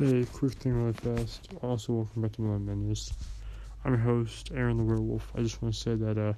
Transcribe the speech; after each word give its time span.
Hey, 0.00 0.24
quick 0.32 0.52
thing 0.52 0.72
really 0.72 0.94
fast. 0.94 1.50
Also, 1.60 1.92
welcome 1.92 2.22
back 2.22 2.32
to 2.32 2.40
my 2.40 2.56
menus. 2.56 3.12
I'm 3.84 3.92
your 3.92 4.00
host, 4.00 4.50
Aaron 4.54 4.78
the 4.78 4.82
Werewolf. 4.82 5.30
I 5.36 5.42
just 5.42 5.60
want 5.60 5.74
to 5.74 5.78
say 5.78 5.94
that, 5.94 6.16
uh, 6.16 6.32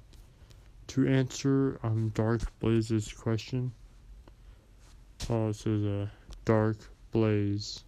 to 0.89 1.07
answer 1.07 1.79
um 1.85 2.09
Dark 2.13 2.41
Blaze's 2.59 3.13
question, 3.13 3.71
oh, 5.31 5.51
it 5.51 5.55
says, 5.55 5.85
uh, 5.85 6.09
Dark 6.45 6.77
Blaze 7.13 7.85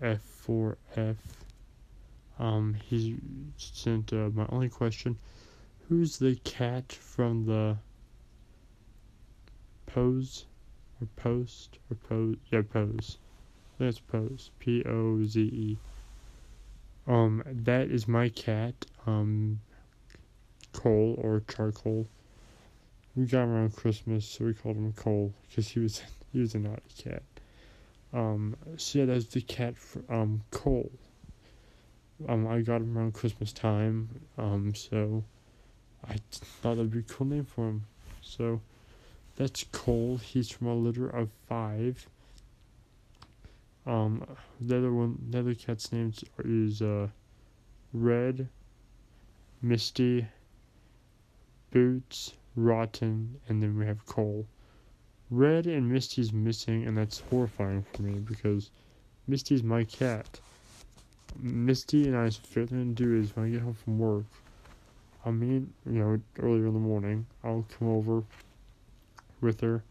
F4F. 0.00 1.16
Um, 2.38 2.74
he 2.84 3.16
sent, 3.56 4.12
uh, 4.12 4.30
my 4.32 4.46
only 4.50 4.68
question 4.68 5.18
Who's 5.88 6.18
the 6.18 6.36
cat 6.44 6.92
from 6.92 7.46
the 7.46 7.78
Pose? 9.86 10.46
Or 11.00 11.08
Post? 11.16 11.80
Or 11.90 11.96
Pose? 11.96 12.36
Yeah, 12.52 12.62
Pose. 12.62 13.18
That's 13.78 13.98
Pose. 13.98 14.50
P 14.58 14.82
O 14.84 15.22
Z 15.24 15.40
E. 15.40 15.78
Um, 17.06 17.42
that 17.46 17.90
is 17.90 18.08
my 18.08 18.28
cat. 18.30 18.74
Um, 19.06 19.60
Cole 20.72 21.18
or 21.22 21.42
Charcoal. 21.48 22.06
We 23.14 23.26
got 23.26 23.44
him 23.44 23.52
around 23.52 23.76
Christmas, 23.76 24.26
so 24.26 24.44
we 24.44 24.54
called 24.54 24.76
him 24.76 24.92
Cole 24.92 25.32
because 25.48 25.68
he 25.68 25.80
was 25.80 26.02
he 26.32 26.40
was 26.40 26.54
a 26.54 26.58
naughty 26.58 26.82
cat. 27.02 27.22
Um, 28.12 28.56
so 28.76 29.00
yeah, 29.00 29.04
that's 29.06 29.26
the 29.26 29.40
cat 29.40 29.76
for, 29.76 30.02
um 30.12 30.42
Cole. 30.50 30.90
Um, 32.28 32.46
I 32.46 32.60
got 32.62 32.80
him 32.80 32.96
around 32.96 33.12
Christmas 33.12 33.52
time. 33.52 34.08
Um, 34.38 34.74
so 34.74 35.22
I 36.08 36.16
thought 36.30 36.76
that'd 36.76 36.90
be 36.90 37.00
a 37.00 37.02
cool 37.02 37.26
name 37.26 37.44
for 37.44 37.68
him. 37.68 37.84
So 38.22 38.60
that's 39.36 39.64
Cole. 39.64 40.16
He's 40.16 40.50
from 40.50 40.68
a 40.68 40.74
litter 40.74 41.08
of 41.08 41.28
five. 41.46 42.08
Um, 43.86 44.26
the 44.60 44.78
other 44.78 44.92
one, 44.92 45.16
the 45.30 45.38
other 45.38 45.54
cat's 45.54 45.92
name 45.92 46.12
is 46.44 46.82
uh, 46.82 47.06
Red, 47.92 48.48
Misty, 49.62 50.26
Boots, 51.70 52.32
Rotten, 52.56 53.40
and 53.48 53.62
then 53.62 53.78
we 53.78 53.86
have 53.86 54.04
Cole. 54.06 54.46
Red 55.30 55.66
and 55.66 55.88
Misty's 55.88 56.32
missing, 56.32 56.84
and 56.84 56.96
that's 56.96 57.20
horrifying 57.30 57.84
for 57.92 58.02
me 58.02 58.18
because 58.18 58.70
Misty's 59.28 59.62
my 59.62 59.84
cat. 59.84 60.40
Misty 61.38 62.06
and 62.06 62.16
I's 62.16 62.36
favorite 62.36 62.70
thing 62.70 62.94
to 62.94 63.04
do 63.04 63.20
is 63.20 63.36
when 63.36 63.46
I 63.46 63.50
get 63.50 63.62
home 63.62 63.74
from 63.74 63.98
work, 63.98 64.24
I 65.24 65.30
mean, 65.30 65.72
you 65.84 65.98
know, 65.98 66.20
earlier 66.38 66.66
in 66.66 66.72
the 66.72 66.80
morning, 66.80 67.26
I'll 67.44 67.66
come 67.78 67.88
over 67.88 68.22
with 69.40 69.60
her 69.60 69.82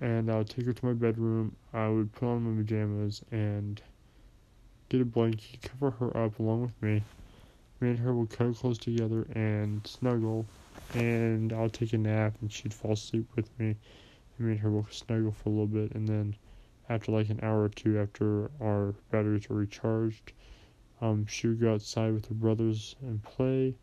and 0.00 0.30
I 0.30 0.38
would 0.38 0.48
take 0.48 0.66
her 0.66 0.72
to 0.72 0.86
my 0.86 0.92
bedroom. 0.92 1.56
I 1.72 1.88
would 1.88 2.12
put 2.12 2.26
on 2.26 2.42
my 2.42 2.62
pajamas 2.62 3.22
and 3.30 3.80
get 4.88 5.00
a 5.00 5.04
blanket, 5.04 5.62
cover 5.62 5.90
her 5.90 6.16
up 6.16 6.38
along 6.38 6.62
with 6.62 6.82
me. 6.82 7.02
Me 7.80 7.90
and 7.90 7.98
her 7.98 8.14
would 8.14 8.30
cuddle 8.30 8.54
close 8.54 8.78
together 8.78 9.26
and 9.34 9.86
snuggle, 9.86 10.46
and 10.94 11.52
I'll 11.52 11.68
take 11.68 11.92
a 11.92 11.98
nap 11.98 12.34
and 12.40 12.52
she'd 12.52 12.74
fall 12.74 12.92
asleep 12.92 13.26
with 13.34 13.48
me. 13.58 13.76
And 14.38 14.46
me 14.46 14.52
and 14.52 14.60
her 14.60 14.70
will 14.70 14.86
snuggle 14.90 15.32
for 15.32 15.48
a 15.48 15.52
little 15.52 15.66
bit, 15.66 15.92
and 15.92 16.06
then 16.06 16.36
after 16.88 17.12
like 17.12 17.30
an 17.30 17.40
hour 17.42 17.62
or 17.62 17.68
two 17.68 17.98
after 17.98 18.50
our 18.60 18.94
batteries 19.10 19.50
are 19.50 19.54
recharged, 19.54 20.32
um, 21.00 21.26
she 21.26 21.48
would 21.48 21.60
go 21.60 21.74
outside 21.74 22.12
with 22.12 22.26
her 22.26 22.34
brothers 22.34 22.96
and 23.02 23.22
play, 23.22 23.74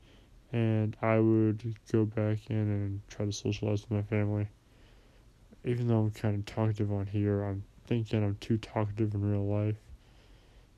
and 0.54 0.96
I 1.02 1.20
would 1.20 1.76
go 1.92 2.06
back 2.06 2.50
in 2.50 2.56
and 2.56 3.02
try 3.10 3.26
to 3.26 3.32
socialize 3.32 3.82
with 3.82 3.92
my 3.92 4.02
family 4.02 4.48
even 5.64 5.88
though 5.88 6.00
I'm 6.00 6.12
kind 6.12 6.36
of 6.36 6.46
talkative 6.46 6.92
on 6.92 7.06
here, 7.06 7.44
I'm 7.44 7.64
thinking 7.86 8.24
I'm 8.24 8.38
too 8.40 8.58
talkative 8.58 9.14
in 9.14 9.30
real 9.30 9.46
life. 9.46 9.78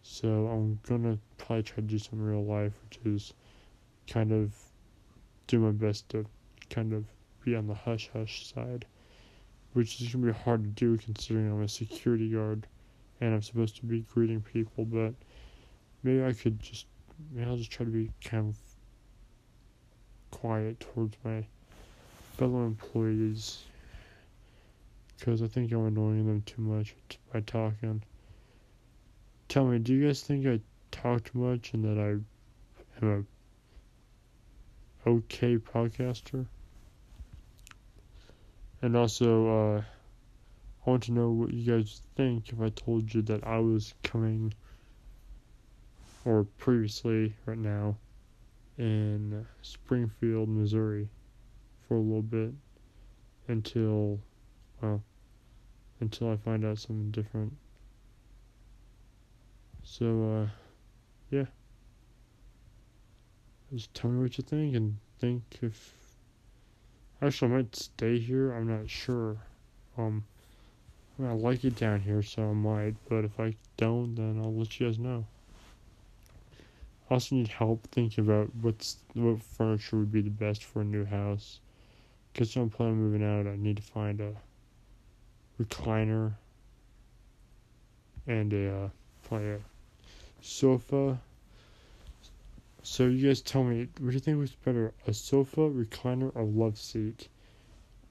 So 0.03 0.47
I'm 0.47 0.79
gonna 0.87 1.19
probably 1.37 1.63
try 1.63 1.75
to 1.75 1.81
do 1.81 1.99
some 1.99 2.21
real 2.21 2.43
life, 2.43 2.73
which 2.83 2.99
is 3.05 3.33
kind 4.09 4.31
of 4.31 4.53
do 5.47 5.59
my 5.59 5.71
best 5.71 6.09
to 6.09 6.25
kind 6.69 6.93
of 6.93 7.05
be 7.43 7.55
on 7.55 7.67
the 7.67 7.73
hush 7.73 8.09
hush 8.11 8.51
side, 8.51 8.85
which 9.73 10.01
is 10.01 10.11
gonna 10.11 10.25
be 10.25 10.31
hard 10.31 10.63
to 10.63 10.69
do 10.69 10.97
considering 10.97 11.51
I'm 11.51 11.61
a 11.61 11.67
security 11.67 12.29
guard 12.29 12.65
and 13.19 13.33
I'm 13.33 13.41
supposed 13.43 13.75
to 13.77 13.85
be 13.85 14.01
greeting 14.01 14.41
people. 14.41 14.85
But 14.85 15.13
maybe 16.01 16.23
I 16.23 16.33
could 16.33 16.59
just 16.59 16.87
maybe 17.31 17.47
I'll 17.47 17.57
just 17.57 17.71
try 17.71 17.85
to 17.85 17.91
be 17.91 18.11
kind 18.23 18.49
of 18.49 18.57
quiet 20.31 20.79
towards 20.79 21.15
my 21.23 21.45
fellow 22.37 22.65
employees 22.65 23.65
because 25.21 25.43
I 25.43 25.47
think 25.47 25.71
I'm 25.71 25.85
annoying 25.85 26.25
them 26.25 26.41
too 26.47 26.63
much 26.63 26.95
by 27.31 27.41
talking. 27.41 28.01
Tell 29.49 29.67
me, 29.67 29.77
do 29.77 29.93
you 29.93 30.07
guys 30.07 30.23
think 30.23 30.47
I 30.47 30.59
talk 30.89 31.25
too 31.25 31.37
much 31.37 31.73
and 31.73 31.83
that 31.85 31.99
I 32.01 33.05
am 33.05 33.27
a 35.05 35.09
okay 35.09 35.59
podcaster? 35.59 36.47
And 38.81 38.97
also, 38.97 39.47
uh, 39.47 39.81
I 40.87 40.89
want 40.89 41.03
to 41.03 41.11
know 41.11 41.29
what 41.29 41.53
you 41.53 41.71
guys 41.71 42.01
think 42.15 42.49
if 42.49 42.59
I 42.59 42.69
told 42.69 43.13
you 43.13 43.21
that 43.21 43.43
I 43.43 43.59
was 43.59 43.93
coming, 44.01 44.55
or 46.25 46.45
previously, 46.57 47.35
right 47.45 47.59
now, 47.59 47.95
in 48.79 49.45
Springfield, 49.61 50.49
Missouri, 50.49 51.07
for 51.87 51.97
a 51.97 51.99
little 51.99 52.23
bit 52.23 52.53
until, 53.47 54.19
well, 54.81 55.03
until 56.01 56.31
I 56.31 56.35
find 56.35 56.65
out 56.65 56.79
something 56.79 57.11
different. 57.11 57.53
So, 59.83 60.43
uh, 60.43 60.47
yeah. 61.29 61.45
Just 63.73 63.93
tell 63.93 64.09
me 64.09 64.21
what 64.21 64.37
you 64.37 64.43
think 64.43 64.75
and 64.75 64.97
think 65.19 65.43
if. 65.61 65.93
Actually, 67.21 67.51
I 67.51 67.55
might 67.57 67.75
stay 67.75 68.19
here. 68.19 68.51
I'm 68.51 68.67
not 68.67 68.89
sure. 68.89 69.37
Um, 69.97 70.23
I, 71.17 71.21
mean, 71.21 71.31
I 71.31 71.35
like 71.35 71.63
it 71.63 71.75
down 71.75 72.01
here, 72.01 72.23
so 72.23 72.49
I 72.49 72.53
might. 72.53 72.95
But 73.07 73.25
if 73.25 73.39
I 73.39 73.55
don't, 73.77 74.15
then 74.15 74.41
I'll 74.43 74.53
let 74.53 74.79
you 74.79 74.87
guys 74.87 74.97
know. 74.97 75.25
I 77.09 77.13
also 77.13 77.35
need 77.35 77.47
help 77.49 77.87
thinking 77.91 78.23
about 78.23 78.49
what's 78.61 78.97
what 79.13 79.43
furniture 79.43 79.97
would 79.97 80.11
be 80.11 80.21
the 80.21 80.29
best 80.29 80.63
for 80.63 80.81
a 80.81 80.85
new 80.85 81.05
house. 81.05 81.59
Because 82.33 82.55
I'm 82.55 82.69
planning 82.69 82.95
on 82.95 83.01
moving 83.01 83.23
out, 83.23 83.45
I 83.45 83.55
need 83.55 83.75
to 83.77 83.83
find 83.83 84.19
a 84.19 84.33
recliner 85.63 86.33
and 88.27 88.53
a 88.53 88.89
uh, 89.31 89.57
sofa. 90.41 91.19
So 92.83 93.05
you 93.05 93.27
guys 93.27 93.41
tell 93.41 93.63
me, 93.63 93.87
what 93.99 94.09
do 94.09 94.13
you 94.13 94.19
think 94.19 94.39
was 94.39 94.51
better, 94.51 94.93
a 95.07 95.13
sofa, 95.13 95.61
recliner, 95.61 96.31
or 96.35 96.43
love 96.43 96.77
seat? 96.77 97.27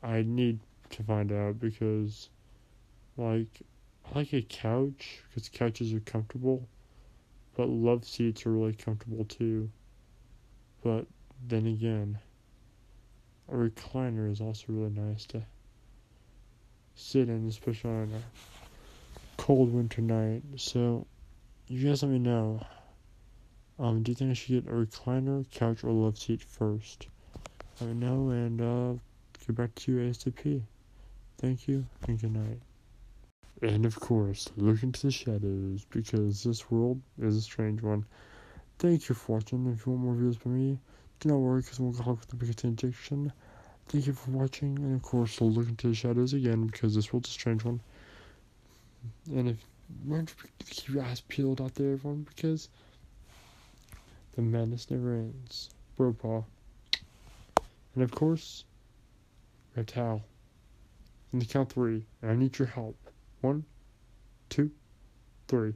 I 0.02 0.22
need 0.22 0.60
to 0.90 1.02
find 1.02 1.32
out 1.32 1.60
because, 1.60 2.28
like, 3.16 3.62
I 4.06 4.18
like 4.18 4.32
a 4.32 4.42
couch 4.42 5.22
because 5.28 5.48
couches 5.48 5.92
are 5.92 6.00
comfortable, 6.00 6.66
but 7.56 7.68
love 7.68 8.04
seats 8.04 8.46
are 8.46 8.52
really 8.52 8.74
comfortable 8.74 9.24
too. 9.24 9.70
But 10.82 11.06
then 11.46 11.66
again, 11.66 12.18
a 13.48 13.54
recliner 13.54 14.30
is 14.30 14.40
also 14.40 14.66
really 14.68 14.90
nice 14.90 15.26
to 15.26 15.42
sit 17.00 17.28
in, 17.28 17.48
especially 17.48 17.90
on 17.90 18.10
a 18.14 19.40
cold 19.40 19.72
winter 19.72 20.02
night. 20.02 20.42
So, 20.56 21.06
you 21.66 21.88
guys 21.88 22.02
let 22.02 22.12
me 22.12 22.18
know. 22.18 22.64
Um, 23.78 24.02
do 24.02 24.10
you 24.10 24.14
think 24.14 24.30
I 24.30 24.34
should 24.34 24.64
get 24.64 24.72
a 24.72 24.76
recliner, 24.76 25.50
couch, 25.50 25.82
or 25.82 25.90
love 25.90 26.18
seat 26.18 26.42
first? 26.42 27.08
Let 27.80 27.90
me 27.90 27.94
know, 27.94 28.28
and 28.28 28.60
uh, 28.60 29.00
get 29.46 29.56
back 29.56 29.74
to 29.76 29.92
you 29.92 30.10
ASAP. 30.10 30.62
Thank 31.38 31.66
you, 31.66 31.86
and 32.06 32.20
good 32.20 32.34
night. 32.34 32.60
And 33.62 33.86
of 33.86 33.98
course, 33.98 34.50
look 34.56 34.82
into 34.82 35.06
the 35.06 35.10
shadows, 35.10 35.86
because 35.90 36.44
this 36.44 36.70
world 36.70 37.00
is 37.18 37.36
a 37.36 37.40
strange 37.40 37.80
one. 37.80 38.04
Thank 38.78 39.08
you 39.08 39.14
for 39.14 39.36
watching. 39.36 39.66
If 39.72 39.86
you 39.86 39.92
want 39.92 40.04
more 40.04 40.14
videos 40.14 40.38
from 40.38 40.56
me, 40.58 40.78
do 41.20 41.28
not 41.30 41.38
worry, 41.38 41.62
because 41.62 41.80
we'll 41.80 41.92
go 41.92 42.12
with 42.12 42.28
the 42.28 42.36
biggest 42.36 42.64
injection. 42.64 43.32
Thank 43.90 44.06
you 44.06 44.12
for 44.12 44.30
watching, 44.30 44.78
and 44.78 44.94
of 44.94 45.02
course, 45.02 45.40
we'll 45.40 45.50
look 45.50 45.68
into 45.68 45.88
the 45.88 45.94
shadows 45.96 46.32
again 46.32 46.66
because 46.66 46.94
this 46.94 47.12
world's 47.12 47.28
a 47.28 47.32
strange 47.32 47.64
one. 47.64 47.80
And 49.32 49.48
if 49.48 49.56
to 50.08 50.64
keep 50.66 50.94
your 50.94 51.02
eyes 51.02 51.22
peeled 51.22 51.60
out 51.60 51.74
there, 51.74 51.94
everyone, 51.94 52.22
because 52.22 52.68
the 54.36 54.42
madness 54.42 54.88
never 54.92 55.14
ends. 55.14 55.70
Bro, 55.96 56.12
paw. 56.12 56.44
And 57.96 58.04
of 58.04 58.12
course, 58.12 58.64
a 59.76 59.82
towel. 59.82 60.22
In 61.32 61.40
the 61.40 61.44
count 61.44 61.72
three, 61.72 62.06
and 62.22 62.30
I 62.30 62.36
need 62.36 62.56
your 62.60 62.68
help. 62.68 62.96
One, 63.40 63.64
two, 64.50 64.70
three. 65.48 65.74